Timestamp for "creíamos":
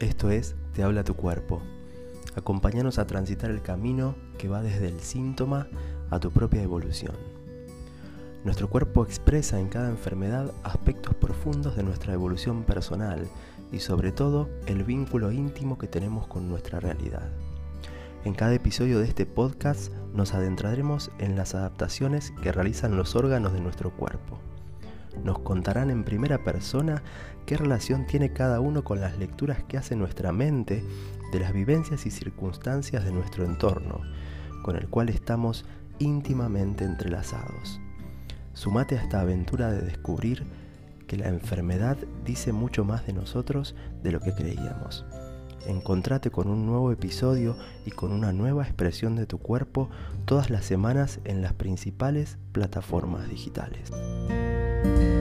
44.32-45.04